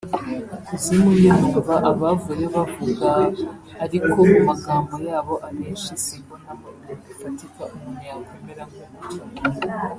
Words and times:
ikuzimu…njye 0.67 1.31
numva 1.39 1.73
abavuyeyo 1.89 2.47
bavugaaaaa 2.55 3.45
ariko 3.83 4.17
mu 4.29 4.39
magambo 4.49 4.93
yabo 5.07 5.33
abenshi 5.47 5.91
simbonamo 6.03 6.67
ibintu 6.81 6.99
bifatika 7.09 7.61
umuntu 7.75 8.01
yakwemera 8.09 8.63
nk’ukuri 8.67 9.69